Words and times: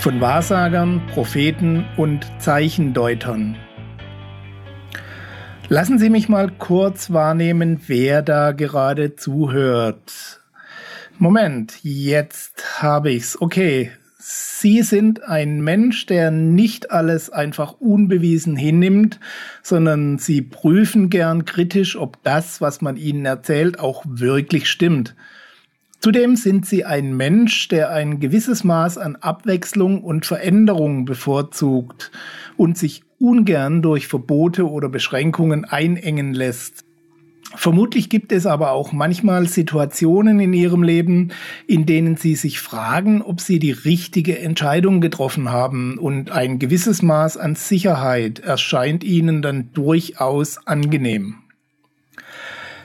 Von 0.00 0.18
Wahrsagern, 0.22 1.02
Propheten 1.12 1.84
und 1.98 2.26
Zeichendeutern. 2.38 3.54
Lassen 5.68 5.98
Sie 5.98 6.08
mich 6.08 6.26
mal 6.26 6.50
kurz 6.50 7.12
wahrnehmen, 7.12 7.82
wer 7.86 8.22
da 8.22 8.52
gerade 8.52 9.14
zuhört. 9.16 10.40
Moment, 11.18 11.74
jetzt 11.82 12.82
habe 12.82 13.12
ich's. 13.12 13.38
Okay, 13.38 13.90
Sie 14.16 14.80
sind 14.80 15.22
ein 15.22 15.60
Mensch, 15.60 16.06
der 16.06 16.30
nicht 16.30 16.90
alles 16.90 17.28
einfach 17.28 17.74
unbewiesen 17.78 18.56
hinnimmt, 18.56 19.20
sondern 19.62 20.16
Sie 20.16 20.40
prüfen 20.40 21.10
gern 21.10 21.44
kritisch, 21.44 21.96
ob 21.96 22.22
das, 22.22 22.62
was 22.62 22.80
man 22.80 22.96
Ihnen 22.96 23.26
erzählt, 23.26 23.78
auch 23.78 24.02
wirklich 24.06 24.70
stimmt. 24.70 25.14
Zudem 26.00 26.34
sind 26.34 26.64
sie 26.64 26.86
ein 26.86 27.14
Mensch, 27.14 27.68
der 27.68 27.90
ein 27.90 28.20
gewisses 28.20 28.64
Maß 28.64 28.96
an 28.96 29.16
Abwechslung 29.16 30.02
und 30.02 30.24
Veränderung 30.24 31.04
bevorzugt 31.04 32.10
und 32.56 32.78
sich 32.78 33.02
ungern 33.18 33.82
durch 33.82 34.06
Verbote 34.06 34.68
oder 34.68 34.88
Beschränkungen 34.88 35.66
einengen 35.66 36.32
lässt. 36.32 36.86
Vermutlich 37.54 38.08
gibt 38.08 38.32
es 38.32 38.46
aber 38.46 38.70
auch 38.70 38.92
manchmal 38.92 39.46
Situationen 39.46 40.40
in 40.40 40.54
ihrem 40.54 40.82
Leben, 40.82 41.32
in 41.66 41.84
denen 41.84 42.16
sie 42.16 42.36
sich 42.36 42.60
fragen, 42.60 43.20
ob 43.20 43.40
sie 43.40 43.58
die 43.58 43.72
richtige 43.72 44.38
Entscheidung 44.38 45.02
getroffen 45.02 45.50
haben 45.50 45.98
und 45.98 46.30
ein 46.30 46.58
gewisses 46.58 47.02
Maß 47.02 47.36
an 47.36 47.56
Sicherheit 47.56 48.38
erscheint 48.38 49.04
ihnen 49.04 49.42
dann 49.42 49.72
durchaus 49.74 50.64
angenehm. 50.66 51.40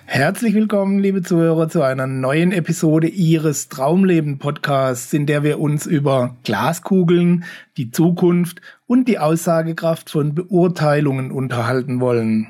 Herzlich 0.08 0.54
willkommen, 0.54 1.00
liebe 1.00 1.24
Zuhörer, 1.24 1.68
zu 1.68 1.82
einer 1.82 2.06
neuen 2.06 2.52
Episode 2.52 3.08
Ihres 3.08 3.70
Traumleben 3.70 4.38
Podcasts, 4.38 5.12
in 5.14 5.26
der 5.26 5.42
wir 5.42 5.60
uns 5.60 5.88
über 5.88 6.38
Glaskugeln, 6.44 7.44
die 7.76 7.90
Zukunft 7.90 8.62
und 8.86 9.08
die 9.08 9.18
Aussagekraft 9.18 10.12
von 10.12 10.36
Beurteilungen 10.36 11.32
unterhalten 11.32 12.00
wollen. 12.02 12.48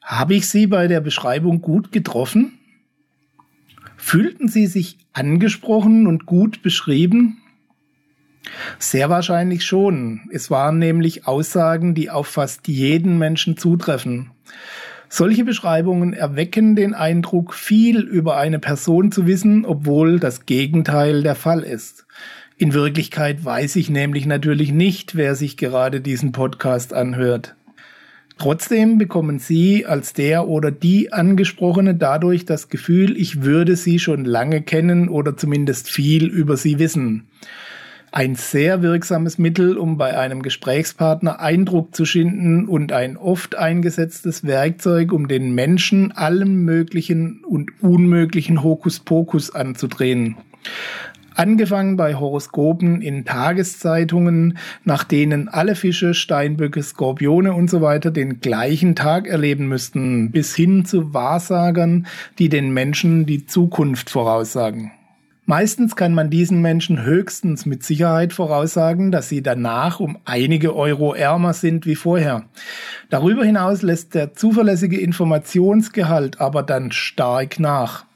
Habe 0.00 0.34
ich 0.34 0.48
Sie 0.48 0.66
bei 0.66 0.88
der 0.88 1.00
Beschreibung 1.00 1.60
gut 1.60 1.92
getroffen? 1.92 2.58
Fühlten 3.96 4.48
Sie 4.48 4.66
sich 4.66 4.96
angesprochen 5.12 6.06
und 6.06 6.24
gut 6.24 6.62
beschrieben? 6.62 7.42
Sehr 8.78 9.10
wahrscheinlich 9.10 9.64
schon. 9.64 10.22
Es 10.32 10.50
waren 10.50 10.78
nämlich 10.78 11.26
Aussagen, 11.26 11.94
die 11.94 12.10
auf 12.10 12.26
fast 12.26 12.68
jeden 12.68 13.18
Menschen 13.18 13.58
zutreffen. 13.58 14.30
Solche 15.16 15.44
Beschreibungen 15.44 16.12
erwecken 16.12 16.74
den 16.74 16.92
Eindruck, 16.92 17.54
viel 17.54 18.00
über 18.00 18.36
eine 18.36 18.58
Person 18.58 19.12
zu 19.12 19.28
wissen, 19.28 19.64
obwohl 19.64 20.18
das 20.18 20.44
Gegenteil 20.44 21.22
der 21.22 21.36
Fall 21.36 21.60
ist. 21.60 22.04
In 22.56 22.74
Wirklichkeit 22.74 23.44
weiß 23.44 23.76
ich 23.76 23.88
nämlich 23.88 24.26
natürlich 24.26 24.72
nicht, 24.72 25.14
wer 25.14 25.36
sich 25.36 25.56
gerade 25.56 26.00
diesen 26.00 26.32
Podcast 26.32 26.92
anhört. 26.92 27.54
Trotzdem 28.38 28.98
bekommen 28.98 29.38
Sie 29.38 29.86
als 29.86 30.14
der 30.14 30.48
oder 30.48 30.72
die 30.72 31.12
Angesprochene 31.12 31.94
dadurch 31.94 32.44
das 32.44 32.68
Gefühl, 32.68 33.16
ich 33.16 33.42
würde 33.42 33.76
Sie 33.76 34.00
schon 34.00 34.24
lange 34.24 34.62
kennen 34.62 35.08
oder 35.08 35.36
zumindest 35.36 35.88
viel 35.88 36.26
über 36.26 36.56
Sie 36.56 36.80
wissen 36.80 37.28
ein 38.14 38.36
sehr 38.36 38.80
wirksames 38.80 39.38
Mittel, 39.38 39.76
um 39.76 39.98
bei 39.98 40.16
einem 40.16 40.42
Gesprächspartner 40.42 41.40
Eindruck 41.40 41.96
zu 41.96 42.04
schinden 42.04 42.68
und 42.68 42.92
ein 42.92 43.16
oft 43.16 43.56
eingesetztes 43.56 44.46
Werkzeug, 44.46 45.12
um 45.12 45.26
den 45.26 45.52
Menschen 45.52 46.12
allen 46.12 46.64
möglichen 46.64 47.42
und 47.44 47.72
unmöglichen 47.82 48.62
Hokuspokus 48.62 49.52
anzudrehen. 49.52 50.36
Angefangen 51.34 51.96
bei 51.96 52.14
Horoskopen 52.14 53.02
in 53.02 53.24
Tageszeitungen, 53.24 54.58
nach 54.84 55.02
denen 55.02 55.48
alle 55.48 55.74
Fische, 55.74 56.14
Steinböcke, 56.14 56.84
Skorpione 56.84 57.52
und 57.52 57.68
so 57.68 57.80
weiter 57.80 58.12
den 58.12 58.40
gleichen 58.40 58.94
Tag 58.94 59.26
erleben 59.26 59.66
müssten, 59.66 60.30
bis 60.30 60.54
hin 60.54 60.84
zu 60.84 61.12
Wahrsagern, 61.12 62.06
die 62.38 62.48
den 62.48 62.72
Menschen 62.72 63.26
die 63.26 63.44
Zukunft 63.44 64.08
voraussagen. 64.08 64.92
Meistens 65.46 65.94
kann 65.94 66.14
man 66.14 66.30
diesen 66.30 66.62
Menschen 66.62 67.02
höchstens 67.04 67.66
mit 67.66 67.82
Sicherheit 67.82 68.32
voraussagen, 68.32 69.12
dass 69.12 69.28
sie 69.28 69.42
danach 69.42 70.00
um 70.00 70.16
einige 70.24 70.74
Euro 70.74 71.12
ärmer 71.12 71.52
sind 71.52 71.84
wie 71.84 71.96
vorher. 71.96 72.44
Darüber 73.10 73.44
hinaus 73.44 73.82
lässt 73.82 74.14
der 74.14 74.32
zuverlässige 74.32 74.98
Informationsgehalt 74.98 76.40
aber 76.40 76.62
dann 76.62 76.92
stark 76.92 77.60
nach. 77.60 78.06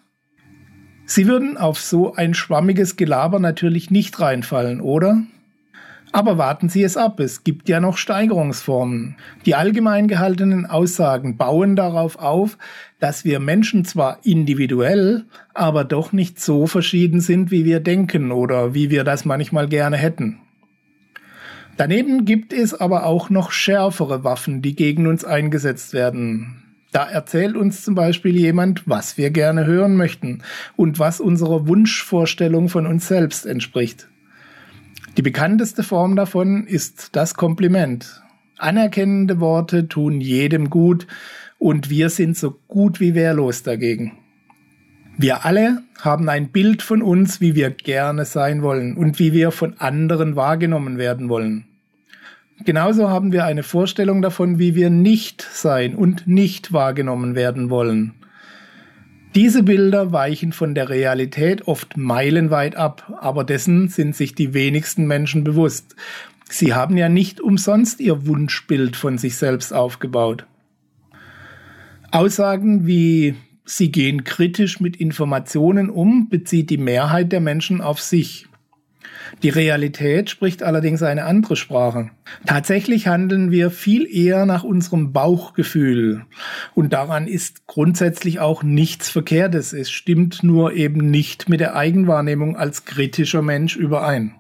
Sie 1.05 1.27
würden 1.27 1.59
auf 1.59 1.79
so 1.79 2.15
ein 2.15 2.33
schwammiges 2.33 2.97
Gelaber 2.97 3.41
natürlich 3.41 3.91
nicht 3.91 4.19
reinfallen, 4.21 4.81
oder? 4.81 5.23
Aber 6.13 6.39
warten 6.39 6.69
Sie 6.69 6.83
es 6.83 6.97
ab, 6.97 7.21
es 7.21 7.45
gibt 7.45 7.69
ja 7.69 7.81
noch 7.81 7.99
Steigerungsformen. 7.99 9.17
Die 9.45 9.55
allgemein 9.55 10.09
gehaltenen 10.09 10.65
Aussagen 10.65 11.37
bauen 11.37 11.77
darauf 11.77 12.19
auf, 12.19 12.57
dass 12.99 13.25
wir 13.25 13.41
Menschen 13.41 13.85
zwar 13.85 14.19
individuell, 14.25 15.27
aber 15.53 15.85
doch 15.85 16.13
nicht 16.13 16.41
so 16.41 16.67
verschieden 16.67 17.21
sind, 17.21 17.51
wie 17.51 17.65
wir 17.65 17.81
denken 17.81 18.33
oder 18.33 18.75
wie 18.75 18.91
wir 18.91 19.05
das 19.05 19.25
manchmal 19.25 19.69
gerne 19.69 19.97
hätten. 19.97 20.41
Daneben 21.77 22.25
gibt 22.25 22.53
es 22.53 22.75
aber 22.75 23.05
auch 23.05 23.31
noch 23.31 23.53
schärfere 23.53 24.25
Waffen, 24.25 24.63
die 24.63 24.75
gegen 24.75 25.07
uns 25.07 25.25
eingesetzt 25.25 25.93
werden. 25.93 26.65
Da 26.91 27.05
erzählt 27.05 27.55
uns 27.55 27.85
zum 27.85 27.95
Beispiel 27.95 28.35
jemand, 28.35 28.89
was 28.89 29.19
wir 29.19 29.31
gerne 29.31 29.67
hören 29.67 29.95
möchten 29.95 30.43
und 30.75 30.99
was 30.99 31.21
unserer 31.21 31.69
Wunschvorstellung 31.69 32.69
von 32.71 32.87
uns 32.87 33.07
selbst 33.07 33.45
entspricht. 33.45 34.09
Die 35.17 35.23
bekannteste 35.23 35.83
Form 35.83 36.17
davon 36.17 36.67
ist 36.67 37.17
das 37.17 37.35
Kompliment. 37.35 38.23
Anerkennende 38.57 39.41
Worte 39.41 39.89
tun 39.89 40.21
jedem 40.21 40.71
gut 40.71 41.07
und 41.59 41.91
wir 41.91 42.11
sind 42.11 42.37
so 42.37 42.57
gut 42.69 43.01
wie 43.01 43.15
wehrlos 43.15 43.63
dagegen. 43.63 44.19
Wir 45.17 45.45
alle 45.45 45.83
haben 46.01 46.29
ein 46.29 46.51
Bild 46.51 46.83
von 46.83 47.03
uns, 47.03 47.41
wie 47.41 47.57
wir 47.57 47.71
gerne 47.71 48.25
sein 48.25 48.63
wollen 48.63 48.97
und 48.97 49.19
wie 49.19 49.33
wir 49.33 49.51
von 49.51 49.75
anderen 49.79 50.37
wahrgenommen 50.37 50.97
werden 50.99 51.29
wollen. 51.29 51.65
Genauso 52.65 53.09
haben 53.09 53.33
wir 53.33 53.45
eine 53.45 53.63
Vorstellung 53.63 54.23
davon, 54.23 54.59
wie 54.59 54.75
wir 54.75 54.91
nicht 54.91 55.43
sein 55.43 55.95
und 55.95 56.27
nicht 56.27 56.73
wahrgenommen 56.73 57.35
werden 57.35 57.71
wollen. 57.71 58.15
Diese 59.35 59.63
Bilder 59.63 60.13
weichen 60.13 60.53
von 60.53 60.75
der 60.75 60.89
Realität 60.89 61.69
oft 61.69 61.97
meilenweit 61.97 62.77
ab, 62.77 63.19
aber 63.21 63.45
dessen 63.45 63.89
sind 63.89 64.17
sich 64.17 64.35
die 64.35 64.55
wenigsten 64.55 65.07
Menschen 65.07 65.45
bewusst. 65.45 65.97
Sie 66.49 66.75
haben 66.75 66.97
ja 66.97 67.09
nicht 67.09 67.41
umsonst 67.41 68.01
ihr 68.01 68.27
Wunschbild 68.27 68.97
von 68.97 69.19
sich 69.19 69.37
selbst 69.37 69.73
aufgebaut. 69.73 70.47
Aussagen 72.11 72.87
wie 72.87 73.35
Sie 73.67 73.93
gehen 73.93 74.25
kritisch 74.25 74.81
mit 74.81 74.97
Informationen 74.97 75.91
um, 75.91 76.31
bezieht 76.31 76.71
die 76.71 76.79
Mehrheit 76.79 77.33
der 77.33 77.41
Menschen 77.41 77.83
auf 77.83 78.01
sich. 78.01 78.49
Die 79.43 79.49
Realität 79.49 80.31
spricht 80.31 80.63
allerdings 80.63 81.03
eine 81.03 81.25
andere 81.25 81.57
Sprache. 81.57 82.11
Tatsächlich 82.47 83.07
handeln 83.07 83.51
wir 83.51 83.71
viel 83.71 84.07
eher 84.11 84.47
nach 84.47 84.65
unserem 84.65 85.13
Bauchgefühl. 85.13 86.25
Und 86.75 86.93
daran 86.93 87.27
ist 87.27 87.67
grundsätzlich 87.67 88.41
auch 88.41 88.63
nichts 88.63 89.09
Verkehrtes. 89.11 89.73
Es 89.73 89.91
stimmt 89.91 90.43
nur 90.43 90.73
eben 90.73 91.11
nicht 91.11 91.49
mit 91.49 91.61
der 91.61 91.77
Eigenwahrnehmung 91.77 92.57
als 92.57 92.85
kritischer 92.85 93.43
Mensch 93.43 93.77
überein. 93.77 94.35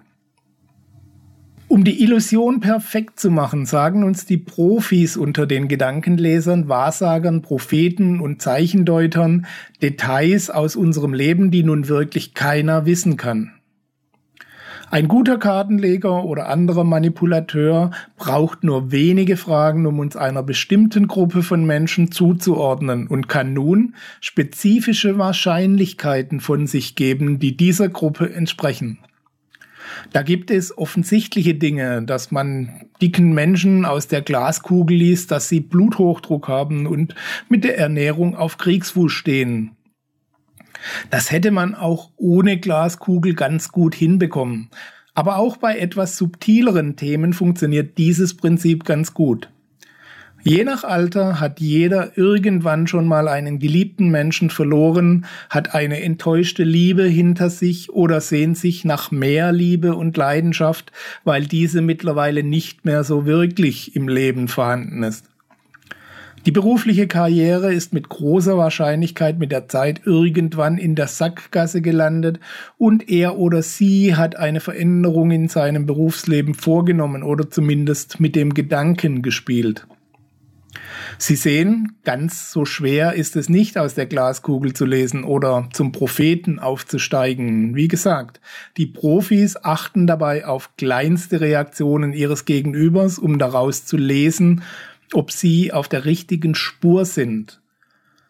Um 1.68 1.84
die 1.84 2.02
Illusion 2.02 2.60
perfekt 2.60 3.20
zu 3.20 3.30
machen, 3.30 3.66
sagen 3.66 4.02
uns 4.02 4.24
die 4.24 4.38
Profis 4.38 5.18
unter 5.18 5.46
den 5.46 5.68
Gedankenlesern, 5.68 6.66
Wahrsagern, 6.70 7.42
Propheten 7.42 8.20
und 8.20 8.40
Zeichendeutern 8.40 9.44
Details 9.82 10.48
aus 10.48 10.76
unserem 10.76 11.12
Leben, 11.12 11.50
die 11.50 11.62
nun 11.62 11.86
wirklich 11.88 12.32
keiner 12.32 12.86
wissen 12.86 13.18
kann. 13.18 13.52
Ein 14.90 15.06
guter 15.06 15.36
Kartenleger 15.38 16.24
oder 16.24 16.48
anderer 16.48 16.84
Manipulateur 16.84 17.90
braucht 18.16 18.64
nur 18.64 18.90
wenige 18.90 19.36
Fragen, 19.36 19.84
um 19.84 19.98
uns 19.98 20.16
einer 20.16 20.42
bestimmten 20.42 21.08
Gruppe 21.08 21.42
von 21.42 21.66
Menschen 21.66 22.10
zuzuordnen 22.10 23.06
und 23.06 23.28
kann 23.28 23.52
nun 23.52 23.94
spezifische 24.20 25.18
Wahrscheinlichkeiten 25.18 26.40
von 26.40 26.66
sich 26.66 26.94
geben, 26.94 27.38
die 27.38 27.54
dieser 27.54 27.90
Gruppe 27.90 28.32
entsprechen. 28.32 28.98
Da 30.12 30.22
gibt 30.22 30.50
es 30.50 30.76
offensichtliche 30.76 31.54
Dinge, 31.54 32.02
dass 32.02 32.30
man 32.30 32.86
dicken 33.02 33.32
Menschen 33.34 33.84
aus 33.84 34.08
der 34.08 34.22
Glaskugel 34.22 34.96
liest, 34.96 35.30
dass 35.30 35.48
sie 35.48 35.60
Bluthochdruck 35.60 36.48
haben 36.48 36.86
und 36.86 37.14
mit 37.48 37.64
der 37.64 37.78
Ernährung 37.78 38.36
auf 38.36 38.56
Kriegsfuß 38.56 39.12
stehen. 39.12 39.72
Das 41.10 41.30
hätte 41.30 41.50
man 41.50 41.74
auch 41.74 42.10
ohne 42.16 42.58
Glaskugel 42.58 43.34
ganz 43.34 43.70
gut 43.70 43.94
hinbekommen. 43.94 44.70
Aber 45.14 45.36
auch 45.36 45.56
bei 45.56 45.78
etwas 45.78 46.16
subtileren 46.16 46.96
Themen 46.96 47.32
funktioniert 47.32 47.98
dieses 47.98 48.36
Prinzip 48.36 48.84
ganz 48.84 49.14
gut. 49.14 49.48
Je 50.44 50.62
nach 50.62 50.84
Alter 50.84 51.40
hat 51.40 51.58
jeder 51.58 52.16
irgendwann 52.16 52.86
schon 52.86 53.08
mal 53.08 53.26
einen 53.26 53.58
geliebten 53.58 54.08
Menschen 54.10 54.50
verloren, 54.50 55.26
hat 55.50 55.74
eine 55.74 56.00
enttäuschte 56.02 56.62
Liebe 56.62 57.02
hinter 57.04 57.50
sich 57.50 57.90
oder 57.90 58.20
sehnt 58.20 58.56
sich 58.56 58.84
nach 58.84 59.10
mehr 59.10 59.52
Liebe 59.52 59.96
und 59.96 60.16
Leidenschaft, 60.16 60.92
weil 61.24 61.46
diese 61.46 61.82
mittlerweile 61.82 62.44
nicht 62.44 62.84
mehr 62.84 63.02
so 63.02 63.26
wirklich 63.26 63.96
im 63.96 64.08
Leben 64.08 64.46
vorhanden 64.46 65.02
ist. 65.02 65.26
Die 66.46 66.52
berufliche 66.52 67.06
Karriere 67.06 67.72
ist 67.72 67.92
mit 67.92 68.08
großer 68.08 68.56
Wahrscheinlichkeit 68.56 69.38
mit 69.38 69.52
der 69.52 69.68
Zeit 69.68 70.02
irgendwann 70.04 70.78
in 70.78 70.94
der 70.94 71.08
Sackgasse 71.08 71.82
gelandet 71.82 72.38
und 72.78 73.08
er 73.10 73.38
oder 73.38 73.62
sie 73.62 74.14
hat 74.14 74.36
eine 74.36 74.60
Veränderung 74.60 75.30
in 75.30 75.48
seinem 75.48 75.86
Berufsleben 75.86 76.54
vorgenommen 76.54 77.22
oder 77.22 77.50
zumindest 77.50 78.20
mit 78.20 78.36
dem 78.36 78.54
Gedanken 78.54 79.22
gespielt. 79.22 79.86
Sie 81.16 81.34
sehen, 81.34 81.96
ganz 82.04 82.52
so 82.52 82.64
schwer 82.64 83.14
ist 83.14 83.34
es 83.34 83.48
nicht 83.48 83.76
aus 83.76 83.94
der 83.94 84.06
Glaskugel 84.06 84.72
zu 84.72 84.84
lesen 84.84 85.24
oder 85.24 85.68
zum 85.72 85.90
Propheten 85.90 86.58
aufzusteigen. 86.58 87.74
Wie 87.74 87.88
gesagt, 87.88 88.40
die 88.76 88.86
Profis 88.86 89.56
achten 89.56 90.06
dabei 90.06 90.46
auf 90.46 90.76
kleinste 90.76 91.40
Reaktionen 91.40 92.12
ihres 92.12 92.44
Gegenübers, 92.44 93.18
um 93.18 93.38
daraus 93.38 93.84
zu 93.84 93.96
lesen, 93.96 94.62
ob 95.14 95.30
sie 95.30 95.72
auf 95.72 95.88
der 95.88 96.04
richtigen 96.04 96.54
Spur 96.54 97.04
sind. 97.04 97.60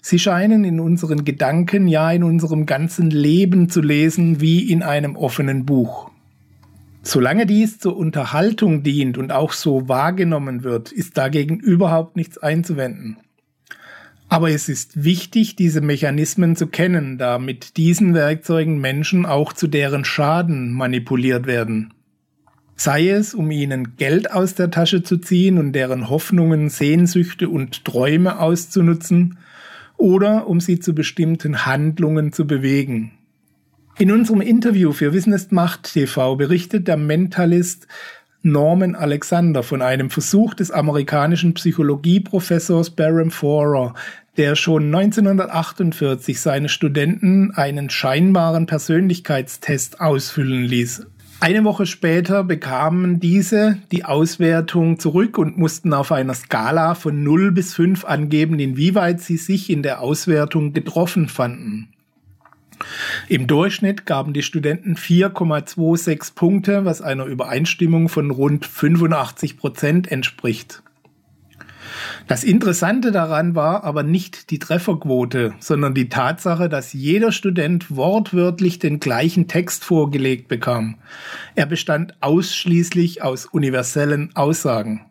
Sie 0.01 0.19
scheinen 0.19 0.65
in 0.65 0.81
unseren 0.81 1.25
Gedanken, 1.25 1.89
ja 1.89 2.11
in 2.11 2.23
unserem 2.23 2.67
ganzen 2.67 3.11
Leben 3.11 3.69
zu 3.69 3.81
lesen 3.81 4.41
wie 4.41 4.71
in 4.71 4.83
einem 4.83 5.17
offenen 5.17 5.67
Buch. 5.67 6.11
Solange 7.03 7.47
dies 7.47 7.79
zur 7.79 7.97
Unterhaltung 7.97 8.83
dient 8.83 9.19
und 9.19 9.33
auch 9.33 9.53
so 9.53 9.89
wahrgenommen 9.89 10.63
wird, 10.63 10.93
ist 10.93 11.17
dagegen 11.17 11.59
überhaupt 11.59 12.17
nichts 12.17 12.39
einzuwenden. 12.39 13.19
Aber 14.29 14.51
es 14.51 14.69
ist 14.69 15.05
wichtig, 15.05 15.57
diese 15.57 15.81
Mechanismen 15.81 16.55
zu 16.55 16.67
kennen, 16.67 17.17
da 17.17 17.39
mit 17.39 17.79
diesen 17.79 18.13
Werkzeugen 18.13 18.79
Menschen 18.79 19.25
auch 19.25 19.55
zu 19.55 19.69
deren 19.69 20.05
Schaden 20.05 20.73
manipuliert 20.73 21.47
werden. 21.47 21.95
Sei 22.81 23.09
es, 23.11 23.35
um 23.35 23.51
ihnen 23.51 23.97
Geld 23.97 24.31
aus 24.31 24.55
der 24.55 24.71
Tasche 24.71 25.03
zu 25.03 25.19
ziehen 25.19 25.59
und 25.59 25.73
deren 25.73 26.09
Hoffnungen, 26.09 26.71
Sehnsüchte 26.71 27.49
und 27.49 27.85
Träume 27.85 28.39
auszunutzen, 28.39 29.39
oder 29.97 30.47
um 30.47 30.61
sie 30.61 30.79
zu 30.79 30.95
bestimmten 30.95 31.67
Handlungen 31.67 32.33
zu 32.33 32.47
bewegen. 32.47 33.11
In 33.99 34.13
unserem 34.13 34.41
Interview 34.41 34.93
für 34.93 35.13
Wissen 35.13 35.33
ist 35.33 35.51
Macht 35.51 35.93
TV 35.93 36.37
berichtet 36.37 36.87
der 36.87 36.97
Mentalist 36.97 37.89
Norman 38.43 38.95
Alexander 38.95 39.65
von 39.65 39.83
einem 39.83 40.09
Versuch 40.09 40.55
des 40.55 40.71
amerikanischen 40.71 41.55
Psychologieprofessors 41.55 42.91
Barham 42.91 43.33
Forer, 43.33 43.95
der 44.37 44.55
schon 44.55 44.95
1948 44.95 46.41
seine 46.41 46.69
Studenten 46.69 47.51
einen 47.51 47.91
scheinbaren 47.91 48.67
Persönlichkeitstest 48.67 50.01
ausfüllen 50.01 50.63
ließ. 50.63 51.05
Eine 51.41 51.63
Woche 51.63 51.87
später 51.87 52.43
bekamen 52.43 53.21
diese 53.21 53.79
die 53.93 54.05
Auswertung 54.05 54.99
zurück 54.99 55.39
und 55.39 55.57
mussten 55.57 55.93
auf 55.93 56.11
einer 56.11 56.35
Skala 56.35 56.97
von 56.97 57.23
0 57.23 57.53
bis 57.53 57.75
5 57.75 58.05
angeben, 58.05 58.59
inwieweit 58.59 59.21
sie 59.21 59.37
sich 59.37 59.71
in 59.71 59.85
der 59.85 60.01
Auswertung 60.01 60.73
getroffen 60.73 61.29
fanden. 61.29 61.91
Im 63.29 63.47
Durchschnitt 63.47 64.05
gaben 64.05 64.33
die 64.33 64.43
Studenten 64.43 64.97
4,26 64.97 66.35
Punkte, 66.35 66.85
was 66.85 67.03
einer 67.03 67.25
Übereinstimmung 67.25 68.09
von 68.09 68.31
rund 68.33 68.67
85 68.67 69.59
Prozent 69.59 70.11
entspricht. 70.11 70.83
Das 72.27 72.45
Interessante 72.45 73.13
daran 73.13 73.55
war 73.55 73.85
aber 73.85 74.03
nicht 74.03 74.51
die 74.51 74.59
Trefferquote, 74.59 75.55
sondern 75.59 75.95
die 75.95 76.09
Tatsache, 76.09 76.69
dass 76.69 76.93
jeder 76.93 77.33
Student 77.33 77.95
wortwörtlich 77.95 78.79
den 78.79 79.01
gleichen 79.01 79.49
Text 79.49 79.85
vorgelegt 79.85 80.49
bekam. 80.49 80.97
Er 81.55 81.67
bestand 81.67 82.15
ausschließlich 82.21 83.23
aus 83.23 83.47
universellen 83.47 84.31
Aussagen. 84.35 85.07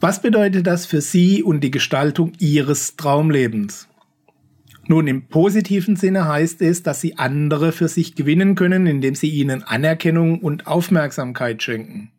Was 0.00 0.20
bedeutet 0.20 0.66
das 0.66 0.84
für 0.84 1.00
Sie 1.00 1.42
und 1.42 1.60
die 1.60 1.70
Gestaltung 1.70 2.32
Ihres 2.38 2.96
Traumlebens? 2.96 3.88
Nun, 4.88 5.06
im 5.06 5.28
positiven 5.28 5.94
Sinne 5.94 6.26
heißt 6.26 6.60
es, 6.60 6.82
dass 6.82 7.00
Sie 7.00 7.18
andere 7.18 7.70
für 7.70 7.86
sich 7.86 8.16
gewinnen 8.16 8.56
können, 8.56 8.86
indem 8.86 9.14
Sie 9.14 9.28
ihnen 9.28 9.62
Anerkennung 9.62 10.40
und 10.40 10.66
Aufmerksamkeit 10.66 11.62
schenken. 11.62 12.10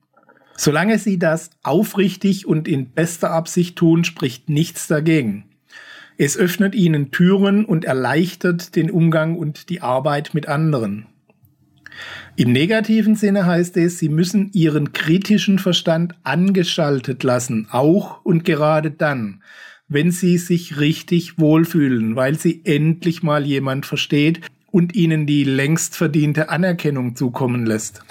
Solange 0.55 0.99
sie 0.99 1.17
das 1.17 1.49
aufrichtig 1.63 2.45
und 2.45 2.67
in 2.67 2.91
bester 2.91 3.31
Absicht 3.31 3.75
tun, 3.75 4.03
spricht 4.03 4.49
nichts 4.49 4.87
dagegen. 4.87 5.45
Es 6.17 6.37
öffnet 6.37 6.75
ihnen 6.75 7.11
Türen 7.11 7.65
und 7.65 7.85
erleichtert 7.85 8.75
den 8.75 8.91
Umgang 8.91 9.35
und 9.35 9.69
die 9.69 9.81
Arbeit 9.81 10.33
mit 10.33 10.47
anderen. 10.47 11.07
Im 12.35 12.51
negativen 12.51 13.15
Sinne 13.15 13.45
heißt 13.45 13.77
es, 13.77 13.99
sie 13.99 14.09
müssen 14.09 14.51
ihren 14.53 14.93
kritischen 14.93 15.59
Verstand 15.59 16.15
angeschaltet 16.23 17.23
lassen, 17.23 17.67
auch 17.69 18.23
und 18.23 18.45
gerade 18.45 18.91
dann, 18.91 19.43
wenn 19.87 20.11
sie 20.11 20.37
sich 20.37 20.79
richtig 20.79 21.37
wohlfühlen, 21.37 22.15
weil 22.15 22.39
sie 22.39 22.61
endlich 22.65 23.21
mal 23.21 23.45
jemand 23.45 23.85
versteht 23.85 24.41
und 24.71 24.95
ihnen 24.95 25.27
die 25.27 25.43
längst 25.43 25.95
verdiente 25.95 26.49
Anerkennung 26.49 27.15
zukommen 27.15 27.65
lässt. 27.65 28.03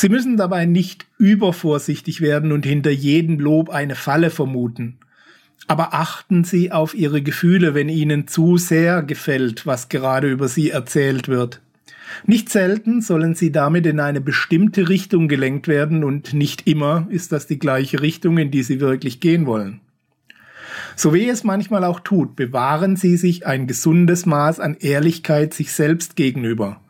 Sie 0.00 0.08
müssen 0.08 0.36
dabei 0.36 0.64
nicht 0.64 1.06
übervorsichtig 1.18 2.20
werden 2.20 2.52
und 2.52 2.64
hinter 2.64 2.92
jedem 2.92 3.40
Lob 3.40 3.68
eine 3.68 3.96
Falle 3.96 4.30
vermuten. 4.30 4.98
Aber 5.66 5.92
achten 5.92 6.44
Sie 6.44 6.70
auf 6.70 6.94
Ihre 6.94 7.20
Gefühle, 7.20 7.74
wenn 7.74 7.88
Ihnen 7.88 8.28
zu 8.28 8.58
sehr 8.58 9.02
gefällt, 9.02 9.66
was 9.66 9.88
gerade 9.88 10.30
über 10.30 10.46
Sie 10.46 10.70
erzählt 10.70 11.26
wird. 11.26 11.60
Nicht 12.24 12.48
selten 12.48 13.00
sollen 13.00 13.34
Sie 13.34 13.50
damit 13.50 13.86
in 13.86 13.98
eine 13.98 14.20
bestimmte 14.20 14.88
Richtung 14.88 15.26
gelenkt 15.26 15.66
werden 15.66 16.04
und 16.04 16.32
nicht 16.32 16.68
immer 16.68 17.08
ist 17.10 17.32
das 17.32 17.48
die 17.48 17.58
gleiche 17.58 18.00
Richtung, 18.00 18.38
in 18.38 18.52
die 18.52 18.62
Sie 18.62 18.78
wirklich 18.78 19.18
gehen 19.18 19.46
wollen. 19.46 19.80
So 20.94 21.12
wie 21.12 21.28
es 21.28 21.42
manchmal 21.42 21.82
auch 21.82 21.98
tut, 21.98 22.36
bewahren 22.36 22.94
Sie 22.94 23.16
sich 23.16 23.48
ein 23.48 23.66
gesundes 23.66 24.26
Maß 24.26 24.60
an 24.60 24.76
Ehrlichkeit 24.78 25.54
sich 25.54 25.72
selbst 25.72 26.14
gegenüber. 26.14 26.80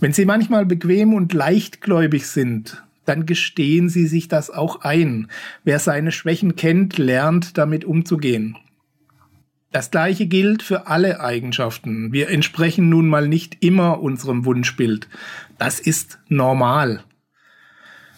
Wenn 0.00 0.14
Sie 0.14 0.24
manchmal 0.24 0.64
bequem 0.64 1.12
und 1.12 1.34
leichtgläubig 1.34 2.26
sind, 2.26 2.82
dann 3.04 3.26
gestehen 3.26 3.90
Sie 3.90 4.06
sich 4.06 4.28
das 4.28 4.50
auch 4.50 4.80
ein. 4.80 5.28
Wer 5.62 5.78
seine 5.78 6.10
Schwächen 6.10 6.56
kennt, 6.56 6.96
lernt 6.96 7.58
damit 7.58 7.84
umzugehen. 7.84 8.56
Das 9.72 9.90
gleiche 9.90 10.26
gilt 10.26 10.62
für 10.62 10.86
alle 10.86 11.20
Eigenschaften. 11.20 12.12
Wir 12.12 12.30
entsprechen 12.30 12.88
nun 12.88 13.08
mal 13.08 13.28
nicht 13.28 13.62
immer 13.62 14.00
unserem 14.00 14.44
Wunschbild. 14.46 15.08
Das 15.58 15.78
ist 15.80 16.18
normal. 16.28 17.04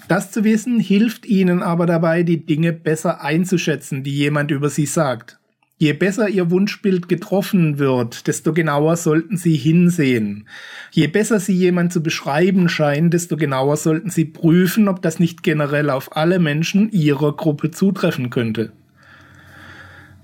Das 0.08 0.30
zu 0.30 0.44
wissen 0.44 0.78
hilft 0.78 1.26
Ihnen 1.26 1.62
aber 1.62 1.86
dabei, 1.86 2.22
die 2.22 2.46
Dinge 2.46 2.72
besser 2.72 3.22
einzuschätzen, 3.22 4.04
die 4.04 4.16
jemand 4.16 4.50
über 4.50 4.70
Sie 4.70 4.86
sagt. 4.86 5.40
Je 5.82 5.94
besser 5.94 6.28
Ihr 6.28 6.48
Wunschbild 6.52 7.08
getroffen 7.08 7.80
wird, 7.80 8.28
desto 8.28 8.52
genauer 8.52 8.94
sollten 8.94 9.36
Sie 9.36 9.56
hinsehen. 9.56 10.46
Je 10.92 11.08
besser 11.08 11.40
Sie 11.40 11.54
jemand 11.54 11.92
zu 11.92 12.04
beschreiben 12.04 12.68
scheint, 12.68 13.12
desto 13.12 13.36
genauer 13.36 13.76
sollten 13.76 14.08
Sie 14.08 14.24
prüfen, 14.24 14.86
ob 14.86 15.02
das 15.02 15.18
nicht 15.18 15.42
generell 15.42 15.90
auf 15.90 16.16
alle 16.16 16.38
Menschen 16.38 16.92
Ihrer 16.92 17.34
Gruppe 17.34 17.72
zutreffen 17.72 18.30
könnte. 18.30 18.70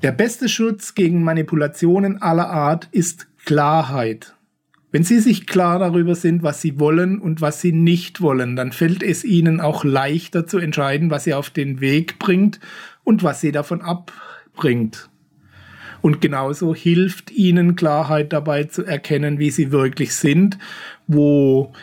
Der 0.05 0.13
beste 0.13 0.49
Schutz 0.49 0.95
gegen 0.95 1.25
Manipulationen 1.25 2.23
aller 2.23 2.49
Art 2.49 2.87
ist 2.93 3.27
Klarheit. 3.45 4.37
Wenn 4.93 5.03
Sie 5.03 5.19
sich 5.19 5.49
klar 5.49 5.81
darüber 5.81 6.15
sind, 6.15 6.45
was 6.45 6.61
Sie 6.61 6.79
wollen 6.79 7.19
und 7.19 7.41
was 7.41 7.61
Sie 7.61 7.73
nicht 7.73 8.21
wollen, 8.21 8.55
dann 8.55 8.71
fällt 8.71 9.03
es 9.03 9.25
Ihnen 9.25 9.61
auch 9.61 9.83
leichter 9.83 10.47
zu 10.47 10.59
entscheiden, 10.59 11.11
was 11.11 11.25
Sie 11.25 11.35
auf 11.35 11.51
den 11.51 11.81
Weg 11.81 12.21
bringt 12.21 12.61
und 13.03 13.25
was 13.25 13.41
Sie 13.41 13.51
davon 13.51 13.81
abbringt. 13.81 15.11
Und 16.09 16.23
genauso 16.23 16.75
hilft 16.75 17.31
ihnen 17.33 17.77
Klarheit 17.77 18.33
dabei 18.33 18.65
zu 18.65 18.83
erkennen, 18.83 19.39
wie 19.39 19.51
sie 19.51 19.73
wirklich 19.73 20.15
sind, 20.15 20.57
wo 21.07 21.75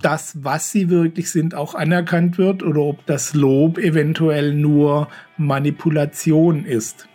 das, 0.00 0.44
was 0.44 0.70
sie 0.70 0.88
wirklich 0.88 1.32
sind, 1.32 1.56
auch 1.56 1.74
anerkannt 1.74 2.38
wird 2.38 2.62
oder 2.62 2.82
ob 2.82 3.04
das 3.06 3.34
Lob 3.34 3.76
eventuell 3.76 4.54
nur 4.54 5.08
Manipulation 5.36 6.64
ist. 6.64 7.08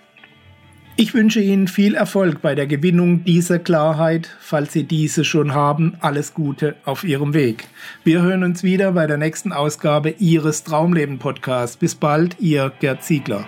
Ich 0.98 1.14
wünsche 1.14 1.40
Ihnen 1.40 1.70
viel 1.70 1.96
Erfolg 1.96 2.42
bei 2.42 2.54
der 2.54 2.68
Gewinnung 2.68 3.24
dieser 3.24 3.60
Klarheit. 3.60 4.30
Falls 4.42 4.74
Sie 4.74 4.84
diese 4.84 5.24
schon 5.24 5.54
haben, 5.54 5.96
alles 6.02 6.34
Gute 6.34 6.76
auf 6.84 7.06
Ihrem 7.06 7.34
Weg. 7.34 7.64
Wir 8.04 8.22
hören 8.22 8.44
uns 8.44 8.62
wieder 8.62 8.92
bei 8.92 9.08
der 9.08 9.18
nächsten 9.18 9.54
Ausgabe 9.54 10.16
Ihres 10.20 10.66
Traumleben 10.66 11.18
Podcasts. 11.18 11.78
Bis 11.78 11.96
bald, 11.96 12.42
Ihr 12.42 12.74
Gerd 12.82 13.04
Ziegler. 13.04 13.48